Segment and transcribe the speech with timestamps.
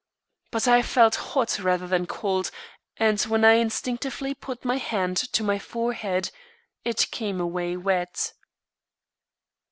[0.49, 2.49] But I felt hot rather than cold,
[2.97, 6.31] and when I instinctively put my hand to my forehead,
[6.83, 8.33] it came away wet.